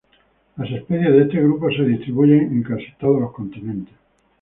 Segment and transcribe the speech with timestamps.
[0.57, 3.93] Las especies de este grupo se distribuyen en casi todos los continentes.